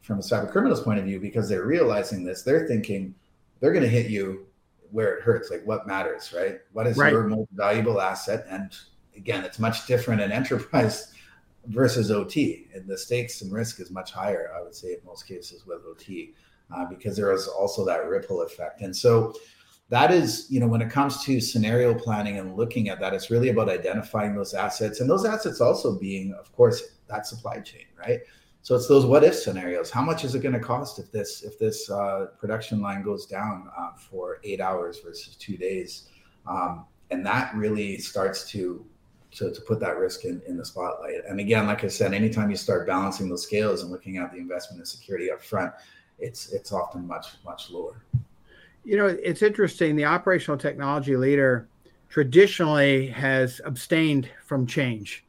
from 0.06 0.18
a 0.18 0.22
cyber 0.22 0.50
criminal's 0.50 0.82
point 0.82 0.98
of 0.98 1.04
view 1.04 1.18
because 1.20 1.48
they're 1.48 1.66
realizing 1.66 2.24
this 2.24 2.42
they're 2.42 2.66
thinking 2.66 3.14
they're 3.60 3.72
going 3.72 3.82
to 3.82 3.88
hit 3.88 4.10
you 4.10 4.46
where 4.90 5.16
it 5.16 5.22
hurts 5.22 5.50
like 5.50 5.66
what 5.66 5.86
matters 5.86 6.32
right? 6.36 6.60
What 6.72 6.86
is 6.86 6.96
right. 6.96 7.12
your 7.12 7.24
most 7.24 7.50
valuable 7.52 8.00
asset? 8.00 8.46
And 8.48 8.74
again 9.16 9.44
it's 9.44 9.58
much 9.58 9.86
different 9.86 10.20
in 10.20 10.30
enterprise 10.30 11.12
versus 11.66 12.10
ot 12.10 12.36
and 12.74 12.86
the 12.86 12.96
stakes 12.96 13.42
and 13.42 13.52
risk 13.52 13.80
is 13.80 13.90
much 13.90 14.12
higher 14.12 14.52
i 14.56 14.62
would 14.62 14.72
say 14.72 14.92
in 14.92 14.98
most 15.04 15.26
cases 15.26 15.66
with 15.66 15.82
ot 15.84 16.28
uh, 16.74 16.84
because 16.86 17.16
there 17.16 17.32
is 17.32 17.46
also 17.46 17.84
that 17.84 18.06
ripple 18.08 18.42
effect. 18.42 18.80
And 18.80 18.94
so 18.94 19.34
that 19.88 20.12
is, 20.12 20.46
you 20.50 20.58
know, 20.58 20.66
when 20.66 20.82
it 20.82 20.90
comes 20.90 21.22
to 21.24 21.40
scenario 21.40 21.94
planning 21.94 22.38
and 22.38 22.56
looking 22.56 22.88
at 22.88 22.98
that, 23.00 23.14
it's 23.14 23.30
really 23.30 23.50
about 23.50 23.68
identifying 23.68 24.34
those 24.34 24.52
assets. 24.54 25.00
And 25.00 25.08
those 25.08 25.24
assets 25.24 25.60
also 25.60 25.98
being, 25.98 26.34
of 26.38 26.52
course, 26.52 26.82
that 27.08 27.26
supply 27.26 27.60
chain, 27.60 27.84
right? 27.96 28.20
So 28.66 28.74
it's 28.74 28.88
those 28.88 29.06
what 29.06 29.22
if 29.22 29.36
scenarios. 29.36 29.92
How 29.92 30.02
much 30.02 30.24
is 30.24 30.34
it 30.34 30.40
going 30.40 30.52
to 30.52 30.58
cost 30.58 30.98
if 30.98 31.12
this 31.12 31.44
if 31.44 31.56
this 31.56 31.88
uh, 31.88 32.30
production 32.36 32.80
line 32.80 33.04
goes 33.04 33.24
down 33.24 33.70
uh, 33.78 33.92
for 33.92 34.40
eight 34.42 34.60
hours 34.60 34.98
versus 34.98 35.36
two 35.36 35.56
days? 35.56 36.08
Um, 36.48 36.84
and 37.12 37.24
that 37.24 37.54
really 37.54 37.98
starts 37.98 38.50
to, 38.50 38.84
to 39.36 39.52
to 39.52 39.60
put 39.60 39.78
that 39.78 39.98
risk 39.98 40.24
in, 40.24 40.42
in 40.48 40.56
the 40.56 40.64
spotlight. 40.64 41.24
And 41.28 41.38
again, 41.38 41.68
like 41.68 41.84
I 41.84 41.86
said, 41.86 42.12
anytime 42.12 42.50
you 42.50 42.56
start 42.56 42.88
balancing 42.88 43.28
those 43.28 43.44
scales 43.44 43.82
and 43.84 43.92
looking 43.92 44.16
at 44.16 44.32
the 44.32 44.38
investment 44.38 44.80
and 44.80 44.88
security 44.88 45.30
up 45.30 45.40
front, 45.40 45.72
it's 46.18 46.52
it's 46.52 46.72
often 46.72 47.06
much 47.06 47.36
much 47.44 47.70
lower. 47.70 48.02
You 48.82 48.96
know, 48.96 49.06
it's 49.06 49.42
interesting. 49.42 49.94
The 49.94 50.06
operational 50.06 50.58
technology 50.58 51.16
leader 51.16 51.68
traditionally 52.08 53.06
has 53.10 53.60
abstained 53.64 54.28
from 54.44 54.66
change. 54.66 55.24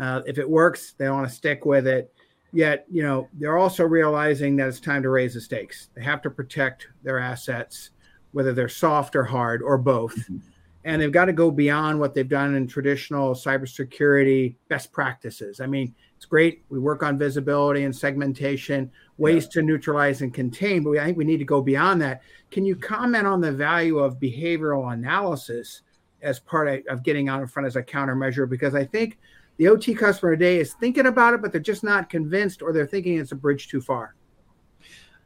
Uh, 0.00 0.22
if 0.26 0.38
it 0.38 0.48
works, 0.48 0.94
they 0.96 1.10
want 1.10 1.28
to 1.28 1.34
stick 1.34 1.66
with 1.66 1.86
it. 1.86 2.10
Yet, 2.52 2.86
you 2.90 3.02
know, 3.02 3.28
they're 3.34 3.58
also 3.58 3.84
realizing 3.84 4.56
that 4.56 4.68
it's 4.68 4.80
time 4.80 5.02
to 5.02 5.08
raise 5.08 5.34
the 5.34 5.40
stakes. 5.40 5.88
They 5.94 6.02
have 6.02 6.22
to 6.22 6.30
protect 6.30 6.88
their 7.02 7.18
assets, 7.18 7.90
whether 8.32 8.52
they're 8.52 8.68
soft 8.68 9.14
or 9.14 9.24
hard 9.24 9.62
or 9.62 9.78
both. 9.78 10.16
Mm-hmm. 10.16 10.38
And 10.84 11.02
they've 11.02 11.12
got 11.12 11.26
to 11.26 11.32
go 11.32 11.50
beyond 11.50 12.00
what 12.00 12.14
they've 12.14 12.28
done 12.28 12.54
in 12.54 12.66
traditional 12.66 13.34
cybersecurity 13.34 14.56
best 14.68 14.92
practices. 14.92 15.60
I 15.60 15.66
mean, 15.66 15.94
it's 16.16 16.24
great. 16.24 16.64
We 16.70 16.78
work 16.78 17.02
on 17.02 17.18
visibility 17.18 17.84
and 17.84 17.94
segmentation, 17.94 18.90
ways 19.18 19.44
yeah. 19.44 19.50
to 19.50 19.62
neutralize 19.62 20.22
and 20.22 20.32
contain, 20.32 20.82
but 20.82 20.90
we, 20.90 20.98
I 20.98 21.04
think 21.04 21.18
we 21.18 21.24
need 21.24 21.38
to 21.38 21.44
go 21.44 21.60
beyond 21.60 22.00
that. 22.00 22.22
Can 22.50 22.64
you 22.64 22.76
comment 22.76 23.26
on 23.26 23.42
the 23.42 23.52
value 23.52 23.98
of 23.98 24.18
behavioral 24.18 24.92
analysis 24.92 25.82
as 26.22 26.40
part 26.40 26.68
of, 26.68 26.80
of 26.88 27.02
getting 27.02 27.28
out 27.28 27.42
in 27.42 27.46
front 27.46 27.66
as 27.66 27.76
a 27.76 27.82
countermeasure? 27.82 28.48
Because 28.48 28.74
I 28.74 28.84
think 28.84 29.18
the 29.60 29.68
OT 29.68 29.92
customer 29.94 30.30
today 30.30 30.58
is 30.58 30.72
thinking 30.72 31.04
about 31.04 31.34
it, 31.34 31.42
but 31.42 31.52
they're 31.52 31.60
just 31.60 31.84
not 31.84 32.08
convinced 32.08 32.62
or 32.62 32.72
they're 32.72 32.86
thinking 32.86 33.18
it's 33.18 33.32
a 33.32 33.36
bridge 33.36 33.68
too 33.68 33.82
far. 33.82 34.14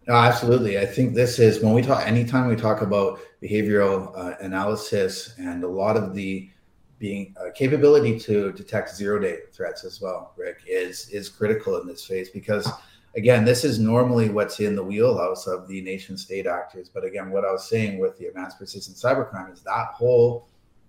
No, 0.08 0.14
absolutely. 0.14 0.76
I 0.76 0.86
think 0.86 1.14
this 1.14 1.38
is 1.38 1.62
when 1.62 1.72
we 1.72 1.82
talk, 1.82 2.04
anytime 2.04 2.48
we 2.48 2.56
talk 2.56 2.82
about 2.82 3.20
behavioral 3.40 4.12
uh, 4.18 4.34
analysis 4.40 5.36
and 5.38 5.62
a 5.62 5.68
lot 5.68 5.96
of 5.96 6.16
the 6.16 6.50
being 6.98 7.32
uh, 7.40 7.52
capability 7.54 8.18
to 8.18 8.50
detect 8.50 8.96
zero 8.96 9.20
day 9.20 9.38
threats 9.52 9.84
as 9.84 10.00
well, 10.00 10.34
Rick, 10.36 10.62
is 10.66 11.08
is 11.10 11.28
critical 11.28 11.80
in 11.80 11.86
this 11.86 12.04
phase 12.04 12.28
because 12.30 12.68
again, 13.16 13.44
this 13.44 13.62
is 13.62 13.78
normally 13.78 14.30
what's 14.30 14.58
in 14.58 14.74
the 14.74 14.82
wheelhouse 14.82 15.46
of 15.46 15.68
the 15.68 15.80
nation 15.80 16.18
state 16.18 16.48
actors. 16.48 16.88
But 16.88 17.04
again, 17.04 17.30
what 17.30 17.44
I 17.44 17.52
was 17.52 17.68
saying 17.68 18.00
with 18.00 18.18
the 18.18 18.26
advanced 18.26 18.58
persistent 18.58 18.96
cybercrime 18.96 19.52
is 19.52 19.62
that 19.62 19.92
whole 19.94 20.48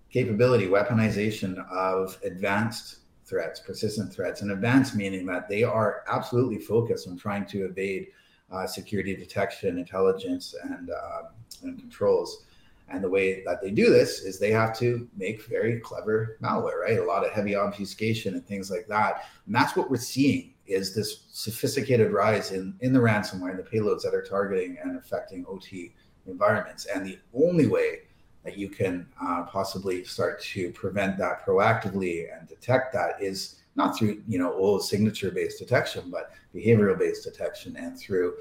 capability, 0.09 0.65
weaponization 0.65 1.63
of 1.69 2.17
advanced 2.23 3.01
threats, 3.25 3.59
persistent 3.59 4.13
threats, 4.13 4.41
and 4.41 4.51
advanced 4.51 4.95
meaning 4.95 5.25
that 5.25 5.49
they 5.49 5.63
are 5.63 6.03
absolutely 6.07 6.59
focused 6.59 7.07
on 7.07 7.17
trying 7.17 7.45
to 7.47 7.65
evade 7.65 8.07
uh, 8.51 8.67
security 8.67 9.15
detection, 9.15 9.77
intelligence, 9.77 10.55
and, 10.63 10.91
uh, 10.91 11.23
and 11.63 11.79
controls. 11.79 12.45
And 12.87 13.03
the 13.03 13.09
way 13.09 13.43
that 13.43 13.61
they 13.61 13.71
do 13.71 13.89
this 13.89 14.21
is 14.21 14.37
they 14.37 14.51
have 14.51 14.77
to 14.77 15.07
make 15.17 15.43
very 15.47 15.79
clever 15.79 16.37
malware, 16.41 16.81
right? 16.81 16.99
A 16.99 17.03
lot 17.03 17.25
of 17.25 17.31
heavy 17.31 17.55
obfuscation 17.55 18.35
and 18.35 18.45
things 18.45 18.69
like 18.69 18.87
that. 18.87 19.25
And 19.47 19.55
that's 19.55 19.75
what 19.75 19.89
we're 19.89 19.97
seeing 19.97 20.53
is 20.67 20.93
this 20.93 21.25
sophisticated 21.31 22.11
rise 22.11 22.51
in, 22.51 22.75
in 22.81 22.93
the 22.93 22.99
ransomware 22.99 23.51
and 23.51 23.59
the 23.59 23.63
payloads 23.63 24.03
that 24.03 24.13
are 24.13 24.21
targeting 24.21 24.77
and 24.81 24.97
affecting 24.97 25.45
OT 25.47 25.93
environments. 26.27 26.85
And 26.85 27.05
the 27.05 27.19
only 27.33 27.67
way 27.67 28.01
that 28.45 28.57
you 28.57 28.69
can 28.69 29.07
uh, 29.21 29.43
possibly 29.43 30.05
start 30.05 30.39
to 30.39 30.71
prevent 30.71 31.17
that 31.17 31.45
proactively 31.45 32.27
and 32.31 32.47
detect 32.47 32.93
that 32.93 33.21
is 33.21 33.55
not 33.75 33.97
through 33.97 34.21
you 34.27 34.39
know 34.39 34.53
old 34.53 34.83
signature 34.83 35.31
based 35.31 35.59
detection, 35.59 36.09
but 36.09 36.31
behavioral 36.53 36.97
based 36.97 37.23
detection 37.23 37.75
and 37.75 37.99
through 37.99 38.35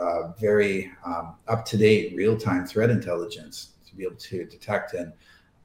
uh, 0.00 0.28
very 0.40 0.90
um, 1.06 1.34
up 1.46 1.64
to 1.66 1.76
date 1.76 2.14
real 2.16 2.36
time 2.36 2.66
threat 2.66 2.90
intelligence 2.90 3.70
to 3.86 3.94
be 3.94 4.04
able 4.04 4.16
to 4.16 4.44
detect 4.46 4.94
and 4.94 5.12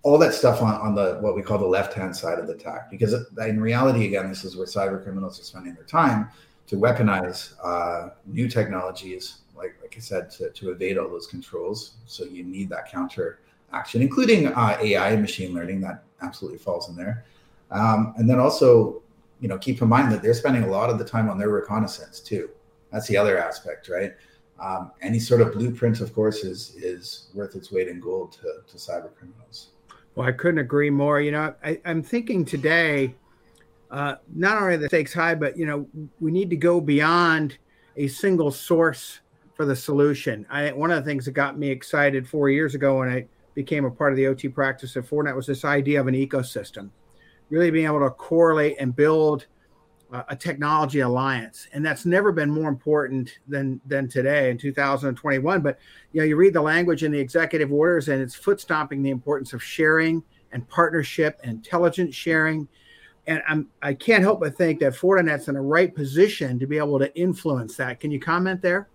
all 0.04 0.18
that 0.18 0.34
stuff 0.34 0.62
on, 0.62 0.76
on 0.76 0.94
the 0.94 1.18
what 1.22 1.36
we 1.36 1.42
call 1.42 1.58
the 1.58 1.66
left 1.66 1.94
hand 1.94 2.16
side 2.16 2.38
of 2.38 2.48
the 2.48 2.54
attack. 2.54 2.92
Because 2.92 3.16
in 3.40 3.60
reality 3.62 4.06
again 4.06 4.28
this 4.28 4.44
is 4.44 4.58
where 4.58 4.68
cyber 4.68 5.02
criminals 5.02 5.40
are 5.40 5.44
spending 5.44 5.74
their 5.74 5.86
time 5.86 6.30
to 6.68 6.76
weaponize 6.76 7.54
uh, 7.64 8.10
new 8.26 8.48
technologies 8.48 9.40
like 9.56 9.76
like 9.82 9.96
i 9.98 10.00
said 10.00 10.30
to, 10.30 10.50
to 10.52 10.72
evade 10.72 10.98
all 10.98 11.10
those 11.10 11.28
controls. 11.28 11.96
So 12.06 12.26
you 12.26 12.44
need 12.44 12.70
that 12.70 12.92
counter 12.92 13.40
action 13.74 14.02
including 14.02 14.48
uh, 14.48 14.78
ai 14.82 15.12
and 15.12 15.22
machine 15.22 15.54
learning 15.54 15.80
that 15.82 16.04
absolutely 16.22 16.60
falls 16.60 16.90
in 16.90 16.96
there 16.96 17.26
um, 17.72 18.14
and 18.18 18.30
then 18.30 18.40
also 18.40 19.02
you 19.40 19.48
know 19.48 19.58
keep 19.58 19.82
in 19.82 19.88
mind 19.88 20.12
that 20.12 20.22
they're 20.22 20.34
spending 20.34 20.64
a 20.64 20.68
lot 20.68 20.90
of 20.90 20.98
the 20.98 21.06
time 21.06 21.30
on 21.30 21.38
their 21.38 21.50
reconnaissance 21.50 22.20
too 22.20 22.50
that's 22.92 23.08
the 23.08 23.18
other 23.18 23.38
aspect 23.38 23.90
right 23.90 24.14
um, 24.60 24.92
any 25.02 25.20
sort 25.20 25.40
of 25.40 25.54
blueprint 25.54 26.02
of 26.02 26.14
course 26.14 26.44
is 26.44 26.76
is 26.76 27.28
worth 27.34 27.56
its 27.56 27.72
weight 27.72 27.88
in 27.88 28.00
gold 28.00 28.32
to, 28.34 28.62
to 28.68 28.78
cyber 28.78 29.14
criminals 29.16 29.70
well, 30.20 30.28
I 30.28 30.34
couldn't 30.34 30.60
agree 30.60 30.90
more. 30.90 31.22
You 31.22 31.32
know, 31.32 31.54
I, 31.64 31.80
am 31.86 32.04
thinking 32.04 32.44
today, 32.44 33.16
uh, 33.90 34.16
not 34.36 34.62
only 34.62 34.76
the 34.76 34.88
stakes 34.88 35.14
high, 35.14 35.34
but 35.34 35.58
you 35.58 35.66
know, 35.66 35.88
we 36.20 36.30
need 36.30 36.50
to 36.50 36.58
go 36.58 36.82
beyond 36.82 37.58
a 37.96 38.08
single 38.08 38.52
source 38.52 39.22
for 39.56 39.66
the 39.66 39.78
solution. 39.78 40.46
I, 40.50 40.74
one 40.74 40.92
of 40.92 41.02
the 41.02 41.10
things 41.10 41.24
that 41.24 41.32
got 41.32 41.58
me 41.58 41.70
excited 41.70 42.28
four 42.28 42.50
years 42.50 42.76
ago 42.76 43.00
when 43.00 43.10
I 43.10 43.28
became 43.60 43.84
a 43.84 43.92
part 43.92 44.14
of 44.14 44.16
the 44.16 44.26
OT 44.26 44.48
practice 44.48 44.96
at 44.96 45.04
Fortinet 45.04 45.36
was 45.36 45.46
this 45.46 45.66
idea 45.66 46.00
of 46.00 46.08
an 46.08 46.16
ecosystem, 46.16 46.90
really 47.50 47.70
being 47.70 47.88
able 47.88 48.00
to 48.00 48.10
correlate 48.10 48.78
and 48.80 48.96
build 48.96 49.48
uh, 50.14 50.24
a 50.30 50.36
technology 50.36 51.02
alliance, 51.02 51.68
and 51.74 51.86
that's 51.86 52.06
never 52.06 52.32
been 52.32 52.50
more 52.50 52.70
important 52.70 53.40
than 53.50 53.82
than 53.86 54.08
today 54.08 54.50
in 54.50 54.58
2021. 54.58 55.60
But 55.60 55.78
you 56.14 56.22
know, 56.22 56.26
you 56.26 56.38
read 56.38 56.54
the 56.54 56.62
language 56.62 57.04
in 57.04 57.12
the 57.12 57.20
executive 57.20 57.70
orders, 57.70 58.08
and 58.08 58.22
it's 58.22 58.34
foot 58.34 58.62
stomping 58.62 59.04
the 59.04 59.10
importance 59.10 59.52
of 59.52 59.62
sharing 59.62 60.24
and 60.54 60.66
partnership, 60.70 61.38
and 61.44 61.52
intelligence 61.52 62.16
sharing. 62.16 62.66
And 63.28 63.44
I'm 63.46 63.68
I 63.82 63.94
can't 63.94 64.24
help 64.24 64.40
but 64.40 64.56
think 64.56 64.80
that 64.80 64.94
Fortinet's 64.94 65.50
in 65.50 65.56
the 65.56 65.62
right 65.62 65.94
position 65.94 66.60
to 66.60 66.66
be 66.66 66.78
able 66.78 66.98
to 66.98 67.14
influence 67.14 67.76
that. 67.76 68.00
Can 68.00 68.10
you 68.10 68.22
comment 68.22 68.62
there? 68.62 68.88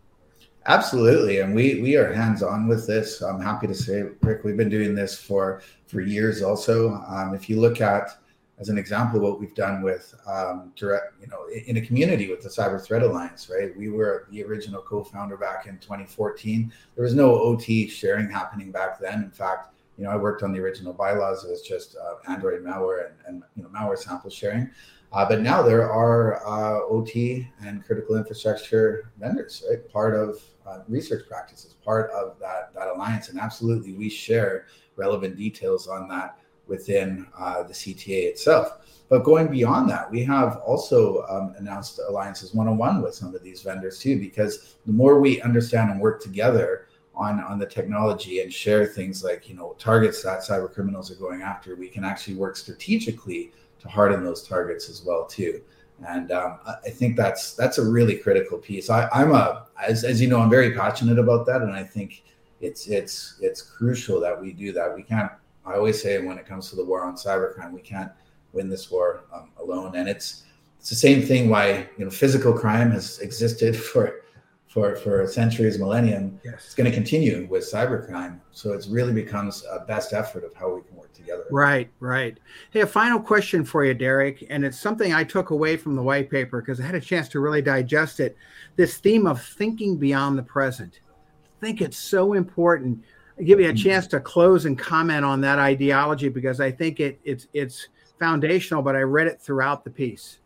Absolutely, 0.66 1.40
and 1.40 1.54
we 1.54 1.82
we 1.82 1.96
are 1.96 2.10
hands 2.10 2.42
on 2.42 2.66
with 2.66 2.86
this. 2.86 3.20
I'm 3.20 3.40
happy 3.40 3.66
to 3.66 3.74
say, 3.74 4.04
Rick, 4.22 4.44
we've 4.44 4.56
been 4.56 4.70
doing 4.70 4.94
this 4.94 5.18
for 5.18 5.60
for 5.86 6.00
years. 6.00 6.42
Also, 6.42 6.94
um, 7.06 7.34
if 7.34 7.50
you 7.50 7.60
look 7.60 7.82
at 7.82 8.16
as 8.58 8.70
an 8.70 8.78
example 8.78 9.20
what 9.20 9.40
we've 9.40 9.54
done 9.54 9.82
with 9.82 10.14
um, 10.26 10.72
direct, 10.76 11.20
you 11.20 11.26
know, 11.26 11.46
in 11.66 11.76
a 11.76 11.80
community 11.80 12.30
with 12.30 12.40
the 12.40 12.48
Cyber 12.48 12.82
Threat 12.82 13.02
Alliance, 13.02 13.50
right? 13.52 13.76
We 13.76 13.90
were 13.90 14.26
the 14.30 14.44
original 14.44 14.80
co-founder 14.80 15.36
back 15.36 15.66
in 15.66 15.76
2014. 15.78 16.72
There 16.94 17.04
was 17.04 17.14
no 17.14 17.34
OT 17.34 17.88
sharing 17.88 18.30
happening 18.30 18.70
back 18.70 19.00
then. 19.00 19.24
In 19.24 19.30
fact, 19.30 19.74
you 19.98 20.04
know, 20.04 20.10
I 20.10 20.16
worked 20.16 20.42
on 20.42 20.52
the 20.52 20.60
original 20.60 20.92
bylaws. 20.92 21.44
It 21.44 21.50
was 21.50 21.62
just 21.62 21.96
uh, 21.96 22.30
Android 22.30 22.64
malware 22.64 23.06
and, 23.06 23.14
and, 23.26 23.42
you 23.56 23.64
know 23.64 23.68
malware 23.68 23.98
sample 23.98 24.30
sharing. 24.30 24.70
Uh, 25.14 25.24
but 25.28 25.40
now 25.40 25.62
there 25.62 25.88
are 25.90 26.44
uh, 26.44 26.80
OT 26.88 27.48
and 27.64 27.84
critical 27.84 28.16
infrastructure 28.16 29.12
vendors, 29.20 29.62
right? 29.70 29.88
Part 29.88 30.16
of 30.16 30.42
uh, 30.66 30.80
research 30.88 31.28
practices, 31.28 31.74
part 31.84 32.10
of 32.10 32.36
that 32.40 32.74
that 32.74 32.88
alliance, 32.88 33.28
and 33.28 33.38
absolutely 33.38 33.92
we 33.92 34.08
share 34.08 34.66
relevant 34.96 35.36
details 35.36 35.86
on 35.86 36.08
that 36.08 36.38
within 36.66 37.26
uh, 37.38 37.62
the 37.62 37.72
CTA 37.72 38.24
itself. 38.24 39.04
But 39.08 39.22
going 39.22 39.48
beyond 39.48 39.88
that, 39.90 40.10
we 40.10 40.24
have 40.24 40.56
also 40.66 41.24
um, 41.28 41.54
announced 41.58 42.00
alliances 42.08 42.52
one 42.52 42.66
on 42.66 42.76
one 42.76 43.00
with 43.00 43.14
some 43.14 43.34
of 43.34 43.42
these 43.44 43.62
vendors 43.62 44.00
too, 44.00 44.18
because 44.18 44.76
the 44.86 44.92
more 44.92 45.20
we 45.20 45.40
understand 45.42 45.92
and 45.92 46.00
work 46.00 46.22
together 46.22 46.88
on, 47.14 47.38
on 47.40 47.58
the 47.58 47.66
technology 47.66 48.40
and 48.40 48.52
share 48.52 48.86
things 48.86 49.22
like, 49.22 49.48
you 49.48 49.54
know, 49.54 49.76
targets 49.78 50.22
that 50.22 50.40
cyber 50.40 50.72
criminals 50.72 51.12
are 51.12 51.16
going 51.16 51.42
after, 51.42 51.76
we 51.76 51.88
can 51.88 52.02
actually 52.02 52.34
work 52.34 52.56
strategically 52.56 53.52
to 53.84 53.88
harden 53.88 54.24
those 54.24 54.46
targets 54.46 54.88
as 54.88 55.04
well 55.04 55.24
too. 55.24 55.62
And 56.08 56.32
um, 56.32 56.58
I 56.66 56.90
think 56.90 57.16
that's 57.16 57.54
that's 57.54 57.78
a 57.78 57.84
really 57.88 58.16
critical 58.16 58.58
piece. 58.58 58.90
I, 58.90 59.08
I'm 59.12 59.32
a 59.32 59.66
as, 59.80 60.02
as 60.02 60.20
you 60.20 60.28
know, 60.28 60.40
I'm 60.40 60.50
very 60.50 60.74
passionate 60.74 61.20
about 61.20 61.46
that, 61.46 61.62
and 61.62 61.72
I 61.72 61.84
think 61.84 62.24
it's 62.60 62.88
it's 62.88 63.38
it's 63.40 63.62
crucial 63.62 64.18
that 64.20 64.40
we 64.40 64.52
do 64.52 64.72
that. 64.72 64.94
We 64.94 65.04
can't 65.04 65.30
I 65.64 65.74
always 65.74 66.02
say 66.02 66.18
when 66.18 66.38
it 66.38 66.46
comes 66.46 66.68
to 66.70 66.76
the 66.76 66.84
war 66.84 67.04
on 67.04 67.14
cybercrime, 67.14 67.72
we 67.72 67.80
can't 67.80 68.12
win 68.52 68.68
this 68.68 68.90
war 68.90 69.24
um, 69.32 69.50
alone. 69.58 69.96
And 69.96 70.08
it's 70.08 70.44
it's 70.78 70.90
the 70.90 70.96
same 70.96 71.22
thing 71.22 71.48
why 71.48 71.88
you 71.96 72.04
know 72.04 72.10
physical 72.10 72.52
crime 72.52 72.90
has 72.90 73.18
existed 73.20 73.76
for 73.76 74.22
for 74.66 74.96
for 74.96 75.26
centuries, 75.26 75.78
millennium. 75.78 76.40
Yes. 76.44 76.64
It's 76.66 76.74
going 76.74 76.90
to 76.90 76.94
continue 76.94 77.46
with 77.48 77.62
cybercrime. 77.64 78.40
So 78.52 78.72
it 78.72 78.86
really 78.90 79.12
becomes 79.12 79.64
a 79.70 79.84
best 79.84 80.12
effort 80.12 80.44
of 80.44 80.52
how 80.54 80.74
we 80.74 80.82
can 80.82 80.96
work 80.96 81.03
together. 81.14 81.44
Right, 81.50 81.90
right. 82.00 82.38
Hey, 82.70 82.80
a 82.80 82.86
final 82.86 83.20
question 83.20 83.64
for 83.64 83.84
you, 83.84 83.94
Derek, 83.94 84.44
and 84.50 84.64
it's 84.64 84.78
something 84.78 85.12
I 85.12 85.24
took 85.24 85.50
away 85.50 85.76
from 85.76 85.96
the 85.96 86.02
white 86.02 86.30
paper 86.30 86.60
because 86.60 86.80
I 86.80 86.84
had 86.84 86.94
a 86.94 87.00
chance 87.00 87.28
to 87.30 87.40
really 87.40 87.62
digest 87.62 88.20
it. 88.20 88.36
This 88.76 88.98
theme 88.98 89.26
of 89.26 89.42
thinking 89.42 89.96
beyond 89.96 90.38
the 90.38 90.42
present. 90.42 91.00
I 91.08 91.66
think 91.66 91.80
it's 91.80 91.98
so 91.98 92.34
important 92.34 93.02
give 93.42 93.60
you 93.60 93.68
a 93.68 93.74
chance 93.74 94.06
to 94.08 94.20
close 94.20 94.64
and 94.64 94.78
comment 94.78 95.24
on 95.24 95.40
that 95.40 95.58
ideology 95.58 96.28
because 96.28 96.60
I 96.60 96.70
think 96.70 97.00
it 97.00 97.18
it's 97.24 97.48
it's 97.52 97.88
foundational, 98.18 98.82
but 98.82 98.94
I 98.94 99.00
read 99.00 99.26
it 99.26 99.40
throughout 99.40 99.84
the 99.84 99.90
piece. 99.90 100.38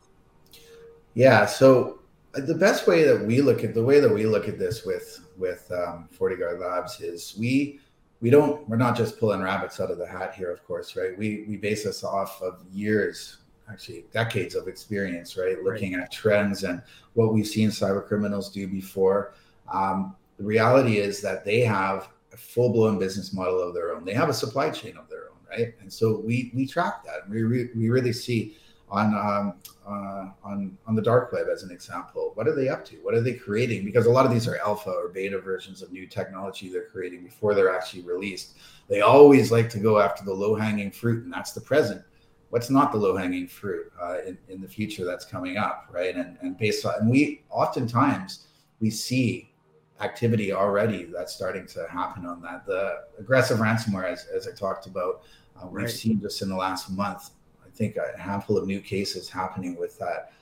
Yeah. 1.14 1.44
So 1.46 2.00
uh, 2.34 2.40
the 2.40 2.54
best 2.54 2.87
way 2.87 3.04
that 3.04 3.26
we 3.26 3.40
look 3.40 3.64
at 3.64 3.75
the 3.75 3.82
way 3.82 4.00
that 4.00 4.12
we 4.12 4.26
look 4.26 4.48
at 4.48 4.58
this 4.58 4.84
with 4.84 5.20
with 5.37 5.70
um, 5.70 6.08
FortiGuard 6.16 6.60
Labs 6.60 7.00
is 7.00 7.37
we 7.38 7.80
we 8.20 8.30
don't 8.30 8.68
we're 8.68 8.76
not 8.76 8.96
just 8.96 9.18
pulling 9.18 9.40
rabbits 9.40 9.80
out 9.80 9.90
of 9.90 9.98
the 9.98 10.06
hat 10.06 10.34
here, 10.34 10.50
of 10.50 10.64
course, 10.66 10.96
right? 10.96 11.16
We 11.16 11.44
we 11.48 11.56
base 11.56 11.84
this 11.84 12.02
off 12.02 12.42
of 12.42 12.62
years, 12.72 13.38
actually 13.70 14.04
decades 14.12 14.54
of 14.54 14.66
experience, 14.66 15.37
right? 15.37 15.62
Looking 15.62 15.94
right. 15.94 16.02
at 16.02 16.12
trends 16.12 16.64
and 16.64 16.82
what 17.14 17.32
we've 17.32 17.46
seen 17.46 17.70
cyber 17.70 18.06
criminals 18.06 18.50
do 18.50 18.66
before. 18.66 19.34
Um, 19.72 20.16
the 20.38 20.44
reality 20.44 20.98
is 20.98 21.20
that 21.22 21.44
they 21.44 21.60
have 21.60 22.08
a 22.32 22.37
full 22.37 22.72
blown 22.72 22.98
business 22.98 23.32
model 23.32 23.60
of 23.60 23.75
their 23.75 23.94
own. 23.94 24.04
They 24.04 24.14
have 24.14 24.28
a 24.28 24.34
supply 24.34 24.70
chain 24.70 24.96
of 24.96 25.08
their 25.08 25.30
own, 25.30 25.38
right? 25.50 25.75
And 25.80 25.92
so 25.92 26.18
we 26.18 26.50
we 26.54 26.66
track 26.66 27.04
that. 27.04 27.28
We 27.28 27.42
re, 27.42 27.68
we 27.75 27.88
really 27.88 28.12
see 28.12 28.56
on 28.90 29.14
um, 29.14 29.54
uh, 29.88 30.30
on 30.45 30.76
on 30.87 30.95
the 30.95 31.02
dark 31.02 31.33
web 31.33 31.47
as 31.52 31.62
an 31.62 31.71
example. 31.71 32.33
What 32.35 32.47
are 32.47 32.54
they 32.54 32.68
up 32.68 32.85
to? 32.87 32.97
What 32.97 33.14
are 33.14 33.21
they 33.21 33.35
creating? 33.35 33.85
Because 33.85 34.07
a 34.07 34.11
lot 34.11 34.26
of 34.26 34.33
these 34.33 34.47
are 34.47 34.59
alpha 34.59 34.90
or 34.90 35.09
beta 35.09 35.38
versions 35.38 35.80
of 35.83 35.90
new 35.92 36.07
technology 36.07 36.68
they're 36.68 36.87
creating 36.87 37.25
before 37.25 37.54
they're 37.54 37.75
actually 37.75 38.02
released. 38.02 38.57
They 38.88 39.00
always 39.00 39.50
like 39.50 39.71
to 39.71 39.78
go 39.78 39.99
after 39.99 40.25
the 40.25 40.35
low 40.35 40.54
hanging 40.54 40.90
fruit, 40.90 41.25
and 41.25 41.33
that's 41.33 41.52
the 41.52 41.61
present. 41.61 42.02
What's 42.50 42.71
not 42.71 42.92
the 42.92 42.99
low 42.99 43.16
hanging 43.16 43.47
fruit 43.47 43.92
uh, 44.00 44.18
in, 44.26 44.38
in 44.49 44.61
the 44.61 44.68
future 44.68 45.04
that's 45.04 45.25
coming 45.25 45.57
up, 45.57 45.87
right? 45.90 46.14
And 46.14 46.37
and 46.42 46.59
based 46.59 46.85
on 46.85 46.95
and 47.00 47.11
we 47.11 47.42
oftentimes 47.50 48.47
we 48.80 48.90
see 48.90 49.50
activity 50.00 50.52
already 50.52 51.04
that's 51.04 51.35
starting 51.35 51.66
to 51.66 51.87
happen 51.88 52.26
on 52.26 52.40
that. 52.42 52.66
The 52.66 53.04
aggressive 53.18 53.59
ransomware, 53.59 54.12
as, 54.12 54.26
as 54.26 54.47
I 54.47 54.52
talked 54.52 54.87
about, 54.87 55.23
uh, 55.61 55.66
we've 55.66 55.85
right. 55.85 55.90
seen 55.90 56.21
just 56.21 56.40
in 56.42 56.49
the 56.49 56.57
last 56.57 56.90
month 56.90 57.30
think 57.78 57.97
a 57.97 58.20
handful 58.20 58.58
of 58.58 58.66
new 58.66 58.80
cases 58.80 59.30
happening 59.30 59.76
with 59.76 59.99
that. 59.99 60.32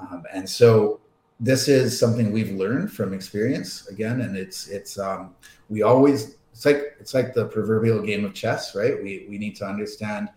Um, 0.00 0.22
and 0.32 0.48
so 0.48 1.00
this 1.40 1.68
is 1.68 1.98
something 1.98 2.32
we've 2.32 2.52
learned 2.52 2.92
from 2.92 3.12
experience 3.12 3.88
again, 3.88 4.20
and 4.20 4.36
it's 4.36 4.68
it's 4.68 4.98
um, 4.98 5.34
we 5.68 5.82
always 5.82 6.36
it's 6.52 6.64
like 6.64 6.96
it's 7.00 7.12
like 7.12 7.34
the 7.34 7.46
proverbial 7.46 8.00
game 8.00 8.24
of 8.24 8.34
chess, 8.34 8.74
right? 8.74 9.02
We 9.02 9.26
we 9.28 9.38
need 9.38 9.56
to 9.56 9.66
understand 9.66 10.28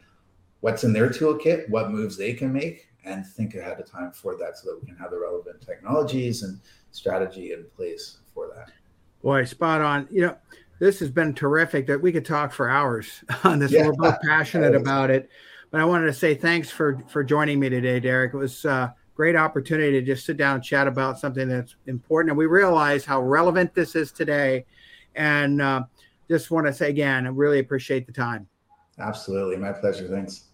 what's 0.61 0.83
in 0.83 0.91
their 0.93 1.09
toolkit, 1.09 1.69
what 1.69 1.91
moves 1.91 2.17
they 2.17 2.33
can 2.33 2.51
make, 2.51 2.87
and 3.05 3.25
think 3.25 3.55
ahead 3.55 3.79
of 3.79 3.89
time 3.89 4.11
for 4.11 4.35
that, 4.37 4.57
so 4.57 4.71
that 4.71 4.81
we 4.81 4.87
can 4.87 4.97
have 4.97 5.11
the 5.11 5.19
relevant 5.19 5.61
technologies 5.61 6.43
and 6.43 6.59
strategy 6.91 7.53
in 7.53 7.65
place 7.75 8.17
for 8.33 8.49
that. 8.55 8.71
Boy, 9.21 9.45
spot 9.45 9.81
on. 9.81 10.07
You 10.11 10.21
know, 10.27 10.37
this 10.79 10.99
has 10.99 11.11
been 11.11 11.33
terrific. 11.33 11.85
That 11.85 12.01
we 12.01 12.11
could 12.11 12.25
talk 12.25 12.51
for 12.51 12.69
hours 12.69 13.23
on 13.43 13.59
this. 13.59 13.71
Yeah. 13.71 13.85
We're 13.85 13.93
both 13.93 14.17
passionate 14.25 14.75
about 14.83 15.11
it. 15.11 15.29
But 15.71 15.81
I 15.81 15.85
wanted 15.85 16.05
to 16.05 16.13
say 16.13 16.35
thanks 16.35 16.69
for 16.69 17.03
for 17.07 17.23
joining 17.23 17.59
me 17.59 17.69
today, 17.69 17.99
Derek. 17.99 18.33
It 18.33 18.37
was 18.37 18.63
a 18.65 18.93
great 19.15 19.35
opportunity 19.35 19.91
to 19.99 20.01
just 20.01 20.25
sit 20.25 20.37
down 20.37 20.55
and 20.55 20.63
chat 20.63 20.87
about 20.87 21.19
something 21.19 21.47
that's 21.47 21.75
important, 21.87 22.31
and 22.31 22.37
we 22.37 22.45
realize 22.45 23.03
how 23.03 23.21
relevant 23.21 23.73
this 23.73 23.95
is 23.95 24.11
today. 24.11 24.65
And 25.15 25.61
uh, 25.61 25.83
just 26.29 26.51
want 26.51 26.67
to 26.67 26.73
say 26.73 26.89
again, 26.89 27.25
I 27.25 27.29
really 27.29 27.59
appreciate 27.59 28.05
the 28.05 28.13
time. 28.13 28.47
Absolutely, 28.99 29.57
my 29.57 29.73
pleasure. 29.73 30.07
Thanks. 30.07 30.45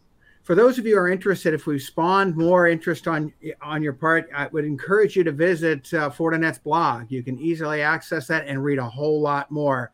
For 0.43 0.55
those 0.55 0.77
of 0.77 0.85
you 0.85 0.95
who 0.95 1.01
are 1.01 1.09
interested, 1.09 1.53
if 1.53 1.67
we've 1.67 1.81
spawned 1.81 2.35
more 2.35 2.67
interest 2.67 3.07
on 3.07 3.31
on 3.61 3.83
your 3.83 3.93
part, 3.93 4.29
I 4.35 4.47
would 4.47 4.65
encourage 4.65 5.15
you 5.15 5.23
to 5.23 5.31
visit 5.31 5.93
uh, 5.93 6.09
Fortinet's 6.09 6.57
blog. 6.57 7.11
You 7.11 7.23
can 7.23 7.37
easily 7.39 7.81
access 7.81 8.27
that 8.27 8.47
and 8.47 8.63
read 8.63 8.79
a 8.79 8.89
whole 8.89 9.21
lot 9.21 9.51
more 9.51 9.91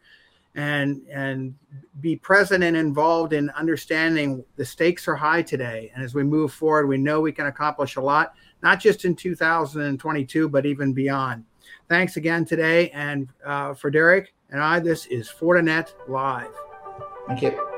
and 0.56 1.01
and 1.12 1.53
be 2.01 2.15
present 2.15 2.63
and 2.63 2.75
involved 2.75 3.34
in 3.34 3.50
understanding 3.51 4.44
the 4.56 4.65
stakes 4.65 5.08
are 5.08 5.15
high 5.15 5.41
today. 5.41 5.91
And 5.94 6.03
as 6.03 6.13
we 6.15 6.24
move 6.24 6.51
forward 6.51 6.88
we 6.88 6.98
know 6.98 7.22
we 7.22 7.32
can 7.32 7.48
accomplish 7.48 7.96
a 7.96 8.01
lot 8.01 8.34
not 8.62 8.79
just 8.79 9.06
in 9.06 9.15
2022 9.15 10.50
but 10.50 10.65
even 10.65 10.93
beyond. 10.93 11.45
Thanks 11.88 12.17
again 12.17 12.45
today 12.45 12.89
and 12.91 13.30
uh, 13.45 13.74
for 13.74 13.91
derek 13.91 14.34
and 14.50 14.62
i 14.62 14.80
this 14.80 15.06
is 15.08 15.30
fortinet 15.30 15.93
live. 16.08 16.52
Thank 17.28 17.43
you 17.43 17.68